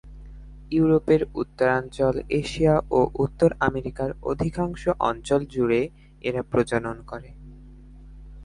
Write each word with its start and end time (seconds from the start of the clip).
ইউরোপের 0.71 1.21
উত্তরাঞ্চল, 1.33 2.15
এশিয়া 2.39 2.75
ও 2.89 2.99
উত্তর 3.15 3.49
আমেরিকার 3.59 4.09
অধিকাংশ 4.23 4.83
অঞ্চল 5.09 5.41
জুড়ে 5.45 5.81
এরা 6.21 6.41
প্রজনন 6.43 6.97
করে। 7.01 7.29